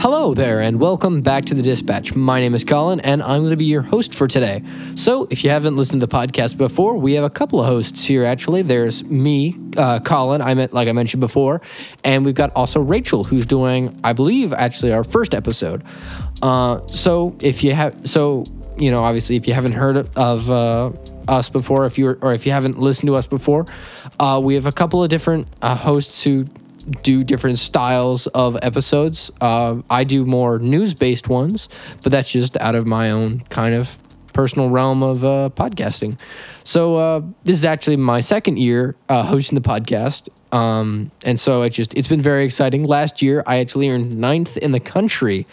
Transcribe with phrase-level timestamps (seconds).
[0.00, 2.14] Hello there, and welcome back to the Dispatch.
[2.14, 4.62] My name is Colin, and I'm going to be your host for today.
[4.94, 8.04] So, if you haven't listened to the podcast before, we have a couple of hosts
[8.04, 8.24] here.
[8.24, 10.40] Actually, there's me, uh, Colin.
[10.40, 11.60] I meant, like I mentioned before,
[12.04, 15.82] and we've got also Rachel, who's doing, I believe, actually our first episode.
[16.42, 18.44] Uh, so, if you have, so
[18.78, 20.90] you know, obviously, if you haven't heard of uh,
[21.28, 23.66] us before, if you're or if you haven't listened to us before,
[24.18, 26.44] uh, we have a couple of different uh, hosts who
[27.02, 29.30] do different styles of episodes.
[29.40, 31.68] Uh, I do more news based ones,
[32.02, 33.98] but that's just out of my own kind of
[34.32, 36.16] personal realm of uh, podcasting.
[36.64, 40.28] So uh, this is actually my second year uh, hosting the podcast.
[40.54, 42.84] Um, and so it just it's been very exciting.
[42.84, 45.46] Last year I actually earned ninth in the country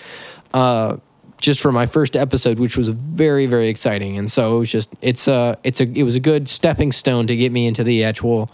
[0.54, 0.98] uh,
[1.46, 4.18] just for my first episode, which was very very exciting.
[4.18, 7.28] And so it was just it's a it's a it was a good stepping stone
[7.28, 8.50] to get me into the actual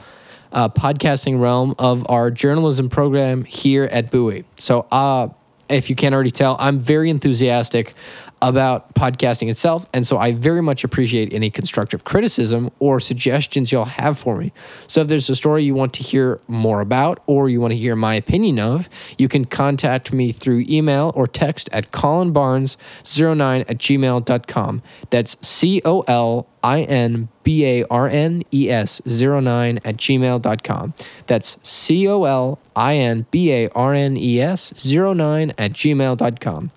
[0.52, 4.44] uh, podcasting realm of our journalism program here at Bowie.
[4.58, 5.30] So, uh,
[5.70, 7.94] if you can't already tell, I'm very enthusiastic
[8.42, 9.86] about podcasting itself.
[9.94, 14.52] And so I very much appreciate any constructive criticism or suggestions you'll have for me.
[14.88, 17.78] So if there's a story you want to hear more about or you want to
[17.78, 23.78] hear my opinion of, you can contact me through email or text at colinbarnes09 at
[23.78, 24.82] gmail.com.
[25.10, 30.94] That's C O L I N B A R N E S 09 at gmail.com.
[31.28, 36.72] That's C O L I N B A R N E S 09 at gmail.com.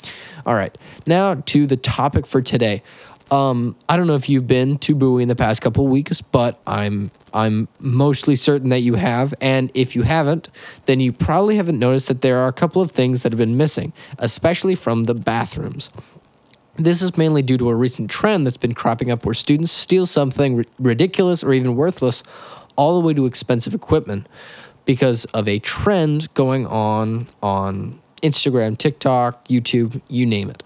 [0.47, 2.83] All right, now to the topic for today.
[3.31, 6.61] Um, I don't know if you've been to Bowie in the past couple weeks, but
[6.67, 9.35] I'm I'm mostly certain that you have.
[9.41, 10.51] And if you haven't,
[10.87, 13.57] then you probably haven't noticed that there are a couple of things that have been
[13.57, 15.91] missing, especially from the bathrooms.
[16.77, 20.07] This is mainly due to a recent trend that's been cropping up where students steal
[20.07, 22.23] something r- ridiculous or even worthless
[22.77, 24.29] all the way to expensive equipment
[24.85, 30.63] because of a trend going on on Instagram, TikTok, YouTube, you name it.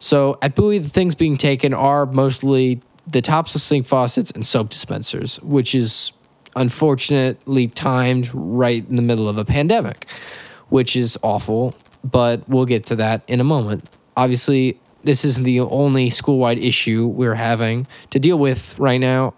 [0.00, 4.44] So at Bowie, the things being taken are mostly the tops of sink faucets and
[4.44, 6.12] soap dispensers, which is
[6.56, 10.06] unfortunately timed right in the middle of a pandemic,
[10.68, 11.74] which is awful,
[12.04, 13.84] but we'll get to that in a moment.
[14.16, 19.34] Obviously, this isn't the only school wide issue we're having to deal with right now.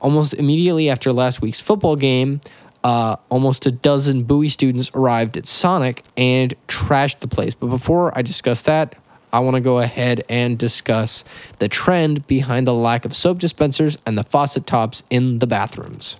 [0.00, 2.40] Almost immediately after last week's football game,
[2.82, 7.54] uh, almost a dozen Bowie students arrived at Sonic and trashed the place.
[7.54, 8.96] But before I discuss that,
[9.32, 11.24] I want to go ahead and discuss
[11.58, 16.16] the trend behind the lack of soap dispensers and the faucet tops in the bathrooms.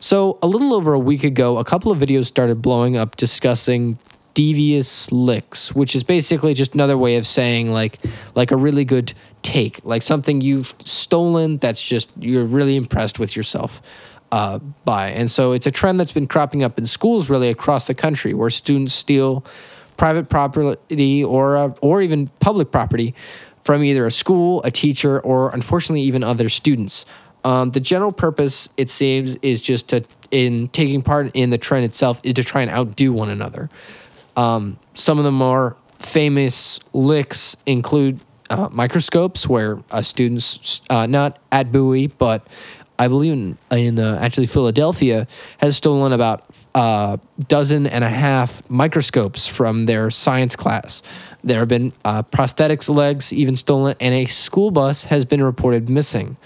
[0.00, 3.98] So, a little over a week ago, a couple of videos started blowing up discussing
[4.38, 7.98] devious licks, which is basically just another way of saying like
[8.36, 9.12] like a really good
[9.42, 13.82] take, like something you've stolen that's just you're really impressed with yourself
[14.30, 15.08] uh, by.
[15.08, 18.32] And so it's a trend that's been cropping up in schools really across the country
[18.32, 19.44] where students steal
[19.96, 23.16] private property or uh, or even public property
[23.64, 27.04] from either a school, a teacher, or unfortunately even other students.
[27.42, 31.84] Um, the general purpose, it seems, is just to in taking part in the trend
[31.84, 33.68] itself is to try and outdo one another.
[34.38, 41.40] Um, some of the more famous licks include uh, microscopes, where uh, students, uh, not
[41.50, 42.46] at Bowie, but
[43.00, 45.26] I believe in, in uh, actually Philadelphia,
[45.58, 46.44] has stolen about
[46.74, 47.16] a uh,
[47.48, 51.02] dozen and a half microscopes from their science class.
[51.42, 55.88] There have been uh, prosthetics legs even stolen, and a school bus has been reported
[55.88, 56.36] missing.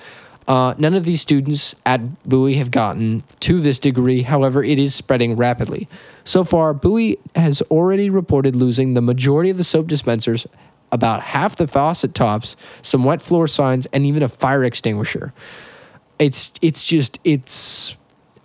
[0.48, 4.94] Uh, none of these students at Bowie have gotten to this degree, however, it is
[4.94, 5.88] spreading rapidly.
[6.25, 10.47] So far, Bowie has already reported losing the majority of the soap dispensers,
[10.91, 15.32] about half the faucet tops, some wet floor signs, and even a fire extinguisher
[16.22, 17.97] it's it's just it's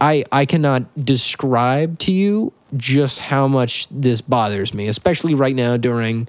[0.01, 5.77] I I cannot describe to you just how much this bothers me, especially right now
[5.77, 6.27] during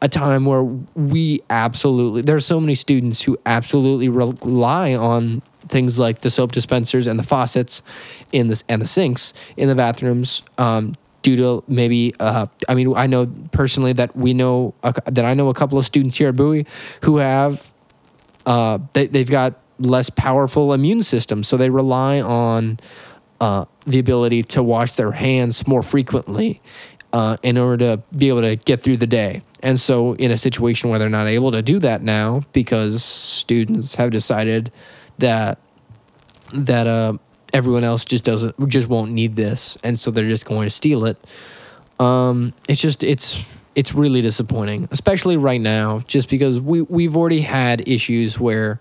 [0.00, 6.20] a time where we absolutely there's so many students who absolutely rely on things like
[6.20, 7.82] the soap dispensers and the faucets
[8.32, 12.94] in this and the sinks in the bathrooms um, due to maybe uh, I mean
[12.96, 16.28] I know personally that we know uh, that I know a couple of students here
[16.28, 16.66] at Bowie
[17.02, 17.72] who have
[18.46, 22.78] uh, they, they've got less powerful immune systems so they rely on
[23.40, 26.60] uh, the ability to wash their hands more frequently
[27.12, 29.42] uh, in order to be able to get through the day.
[29.62, 33.96] And so, in a situation where they're not able to do that now because students
[33.96, 34.70] have decided
[35.18, 35.58] that
[36.52, 37.14] that uh,
[37.52, 41.04] everyone else just doesn't just won't need this, and so they're just going to steal
[41.04, 41.16] it.
[41.98, 47.40] Um, it's just it's it's really disappointing, especially right now, just because we we've already
[47.40, 48.80] had issues where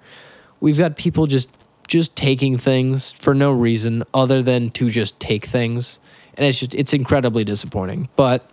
[0.60, 1.50] we've got people just
[1.88, 6.00] just taking things for no reason other than to just take things.
[6.38, 8.10] And it's just, it's incredibly disappointing.
[8.16, 8.50] But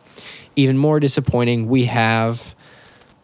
[0.56, 2.54] even more disappointing, we have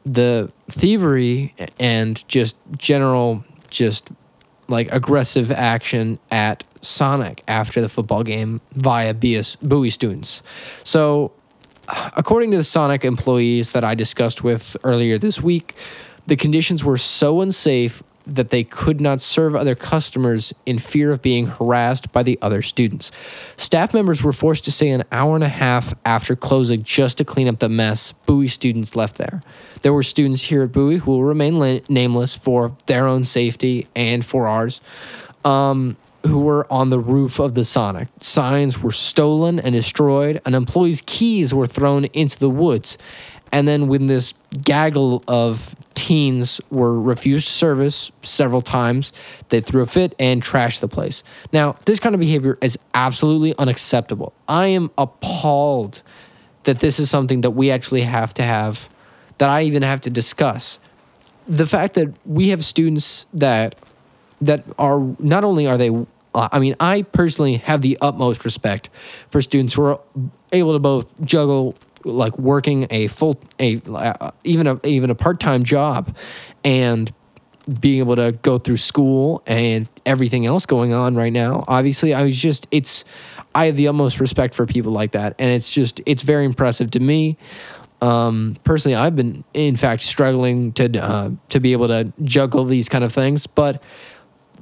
[0.05, 4.11] the thievery and just general, just
[4.69, 10.43] like aggressive action at Sonic after the football game via Bowie students.
[10.85, 11.33] So,
[12.17, 15.75] according to the Sonic employees that I discussed with earlier this week,
[16.27, 18.03] the conditions were so unsafe
[18.35, 22.63] that they could not serve other customers in fear of being harassed by the other
[22.63, 23.11] students.
[23.57, 27.25] Staff members were forced to stay an hour and a half after closing just to
[27.25, 29.43] clean up the mess Bowie students left there.
[29.83, 33.89] There were students here at Bowie who will remain la- nameless for their own safety
[33.95, 34.81] and for ours.
[35.45, 38.09] Um, who were on the roof of the Sonic.
[38.21, 42.99] Signs were stolen and destroyed, and employees' keys were thrown into the woods.
[43.53, 49.13] And then, when this gaggle of teens were refused service several times,
[49.49, 51.23] they threw a fit and trashed the place.
[51.53, 54.33] Now, this kind of behavior is absolutely unacceptable.
[54.49, 56.03] I am appalled
[56.65, 58.89] that this is something that we actually have to have,
[59.39, 60.79] that I even have to discuss.
[61.47, 63.75] The fact that we have students that
[64.41, 65.91] that are not only are they
[66.35, 68.89] I mean, I personally have the utmost respect
[69.31, 70.01] for students who are
[70.53, 71.75] able to both juggle
[72.05, 76.17] like working a full a uh, even a even a part-time job
[76.65, 77.13] and
[77.81, 81.65] being able to go through school and everything else going on right now.
[81.69, 83.05] Obviously i was just it's
[83.55, 85.35] i have the utmost respect for people like that.
[85.39, 87.37] And it's just it's very impressive to me.
[88.03, 92.89] Um, personally i've been in fact struggling to uh, to be able to juggle these
[92.89, 93.47] kind of things.
[93.47, 93.83] But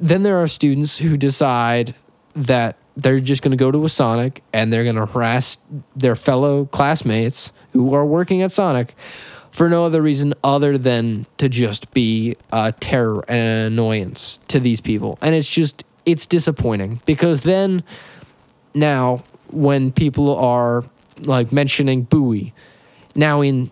[0.01, 1.95] then there are students who decide
[2.35, 5.59] that they're just going to go to a Sonic and they're going to harass
[5.95, 8.95] their fellow classmates who are working at Sonic
[9.53, 14.59] for no other reason other than to just be a terror and an annoyance to
[14.59, 15.17] these people.
[15.23, 17.85] And it's just, it's disappointing because then
[18.75, 20.85] now when people are
[21.21, 22.53] like mentioning Bowie,
[23.15, 23.71] now in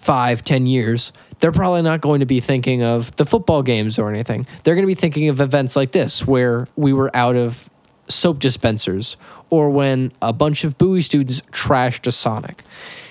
[0.00, 4.08] five, ten years, they're probably not going to be thinking of the football games or
[4.08, 4.46] anything.
[4.62, 7.68] They're going to be thinking of events like this where we were out of
[8.08, 9.16] soap dispensers
[9.50, 12.62] or when a bunch of Bowie students trashed a Sonic.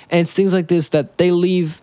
[0.09, 1.81] And it's things like this that they leave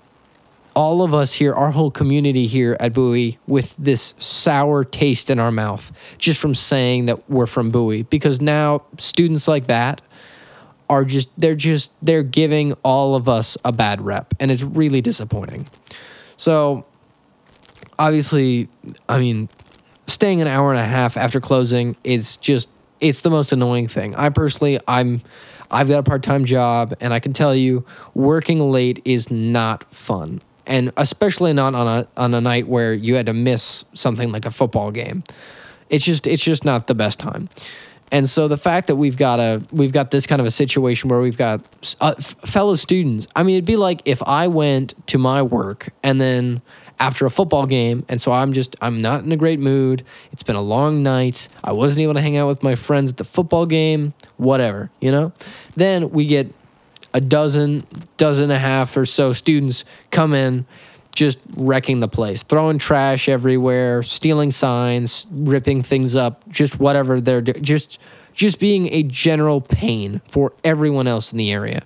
[0.75, 5.41] all of us here, our whole community here at Bowie, with this sour taste in
[5.41, 8.05] our mouth just from saying that we're from Bowie.
[8.05, 10.01] Because now students like that
[10.89, 14.35] are just, they're just, they're giving all of us a bad rep.
[14.39, 15.67] And it's really disappointing.
[16.37, 16.87] So,
[17.99, 18.69] obviously,
[19.09, 19.49] I mean,
[20.07, 22.69] staying an hour and a half after closing is just
[23.01, 24.15] it's the most annoying thing.
[24.15, 25.23] I personally, I'm,
[25.71, 27.85] I've got a part time job, and I can tell you,
[28.15, 33.15] working late is not fun, and especially not on a on a night where you
[33.15, 35.25] had to miss something like a football game.
[35.91, 37.49] It's just it's just not the best time.
[38.11, 41.11] And so the fact that we've got a we've got this kind of a situation
[41.11, 41.61] where we've got
[42.01, 43.29] uh, f- fellow students.
[43.37, 46.63] I mean, it'd be like if I went to my work and then
[47.01, 48.05] after a football game.
[48.09, 50.05] And so I'm just, I'm not in a great mood.
[50.33, 51.49] It's been a long night.
[51.63, 55.11] I wasn't able to hang out with my friends at the football game, whatever, you
[55.11, 55.33] know?
[55.77, 56.53] Then we get
[57.15, 57.87] a dozen,
[58.17, 60.67] dozen and a half or so students come in
[61.19, 67.41] just wrecking the place, throwing trash everywhere, stealing signs, ripping things up, just whatever they're
[67.41, 67.99] doing, just
[68.35, 71.83] just being a general pain for everyone else in the area.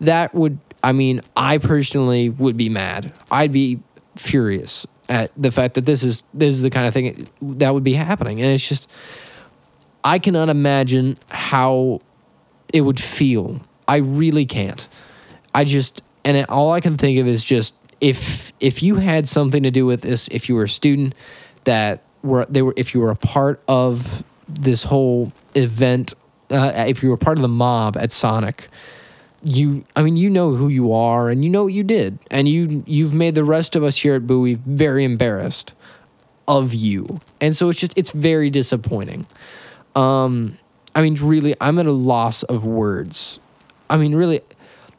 [0.00, 3.12] That would I mean, I personally would be mad.
[3.30, 3.78] I'd be
[4.16, 7.84] furious at the fact that this is this is the kind of thing that would
[7.84, 8.88] be happening, and it's just
[10.02, 12.00] I cannot imagine how
[12.72, 13.60] it would feel.
[13.86, 14.88] I really can't.
[15.54, 19.28] I just and it, all I can think of is just if if you had
[19.28, 21.14] something to do with this, if you were a student
[21.64, 26.14] that were they were if you were a part of this whole event,
[26.50, 28.68] uh, if you were part of the mob at Sonic,
[29.44, 32.48] you I mean you know who you are and you know what you did and
[32.48, 35.74] you you've made the rest of us here at Bowie very embarrassed
[36.48, 37.20] of you.
[37.40, 39.26] And so it's just it's very disappointing.
[39.94, 40.58] Um
[40.94, 43.38] I mean really I'm at a loss of words.
[43.90, 44.40] I mean really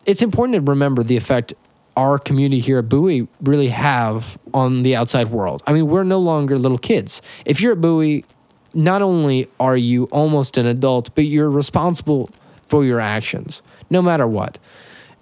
[0.05, 1.53] it's important to remember the effect
[1.97, 5.63] our community here at Bowie really have on the outside world.
[5.65, 7.21] I mean, we're no longer little kids.
[7.45, 8.25] If you're at Bowie,
[8.73, 12.29] not only are you almost an adult, but you're responsible
[12.67, 13.61] for your actions
[13.95, 14.59] no matter what.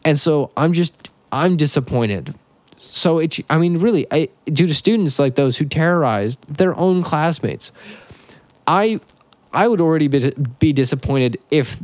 [0.04, 0.94] And so I'm just
[1.32, 2.34] I'm disappointed.
[2.78, 7.04] So it's I mean really I, due to students like those who terrorized their own
[7.04, 7.72] classmates.
[8.68, 9.00] I
[9.54, 11.82] I would already be, be disappointed if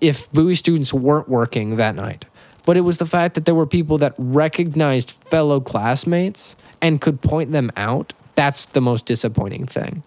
[0.00, 2.24] if Bowie students weren't working that night.
[2.64, 7.20] But it was the fact that there were people that recognized fellow classmates and could
[7.20, 8.12] point them out.
[8.36, 10.02] That's the most disappointing thing.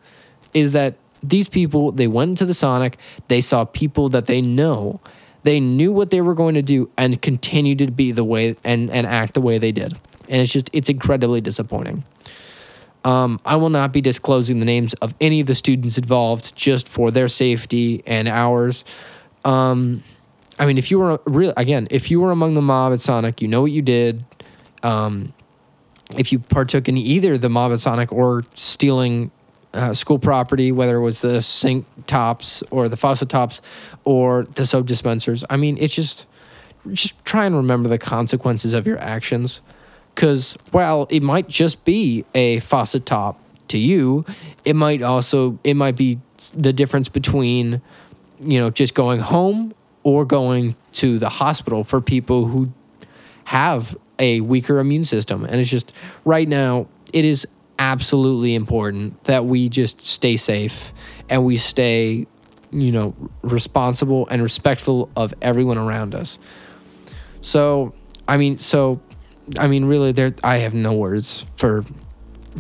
[0.54, 2.98] is that these people they went to the Sonic,
[3.28, 5.00] they saw people that they know,
[5.44, 8.90] they knew what they were going to do, and continued to be the way and
[8.92, 9.94] and act the way they did,
[10.30, 12.04] and it's just it's incredibly disappointing.
[13.04, 16.88] Um, I will not be disclosing the names of any of the students involved just
[16.88, 18.86] for their safety and ours.
[19.44, 20.04] Um,
[20.60, 23.42] I mean, if you were real again, if you were among the mob at Sonic,
[23.42, 24.24] you know what you did.
[24.84, 25.34] Um,
[26.18, 29.32] if you partook in either the mob at Sonic or stealing
[29.74, 33.62] uh, school property, whether it was the sink tops or the faucet tops
[34.04, 36.26] or the soap dispensers, I mean, it's just
[36.94, 39.62] just try and remember the consequences of your actions.
[40.14, 44.26] Because while it might just be a faucet top to you,
[44.66, 46.20] it might also it might be
[46.54, 47.82] the difference between
[48.40, 49.74] you know just going home
[50.04, 52.74] or going to the hospital for people who
[53.46, 55.46] have a weaker immune system.
[55.46, 55.94] And it's just
[56.26, 57.48] right now it is
[57.82, 60.94] absolutely important that we just stay safe
[61.30, 62.28] and we stay
[62.72, 66.38] you know responsible and respectful of everyone around us.
[67.42, 67.96] So,
[68.28, 69.02] I mean, so
[69.58, 70.36] I mean, really, there.
[70.44, 71.84] I have no words for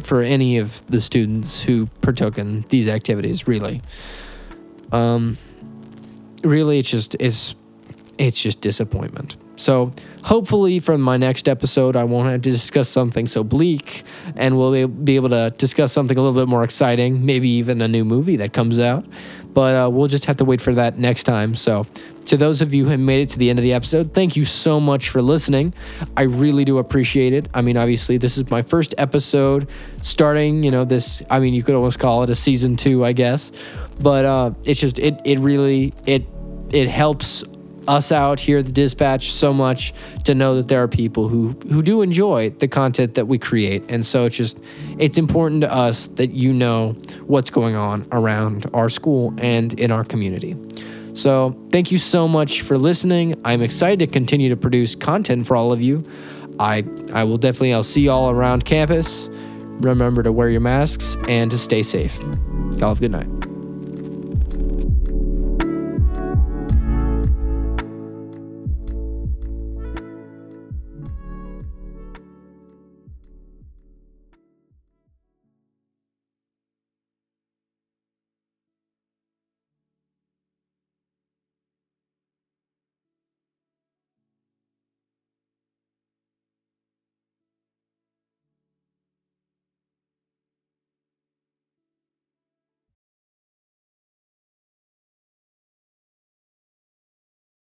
[0.02, 3.48] for any of the students who partook in these activities.
[3.48, 3.82] Really,
[4.92, 5.38] um,
[6.44, 7.54] really, it's just it's
[8.18, 9.38] it's just disappointment.
[9.62, 14.04] So hopefully, from my next episode, I won't have to discuss something so bleak,
[14.36, 17.88] and we'll be able to discuss something a little bit more exciting, maybe even a
[17.88, 19.06] new movie that comes out.
[19.54, 21.56] But uh, we'll just have to wait for that next time.
[21.56, 21.86] So
[22.26, 24.46] to those of you who made it to the end of the episode, thank you
[24.46, 25.76] so much for listening.
[26.18, 27.48] I really do appreciate it.
[27.54, 29.70] I mean, obviously, this is my first episode
[30.02, 33.12] starting, you know, this, I mean, you could almost call it a season two, I
[33.14, 33.52] guess.
[34.00, 36.26] But uh, it's just, it, it really, it,
[36.72, 37.44] it helps
[37.88, 41.50] us out here at the dispatch so much to know that there are people who
[41.70, 44.60] who do enjoy the content that we create and so it's just
[45.00, 46.92] it's important to us that you know
[47.26, 50.56] what's going on around our school and in our community
[51.14, 53.40] so thank you so much for listening.
[53.44, 56.04] I'm excited to continue to produce content for all of you.
[56.60, 59.30] I I will definitely I'll see you all around campus.
[59.82, 62.18] Remember to wear your masks and to stay safe.
[62.78, 63.41] Y'all have a good night.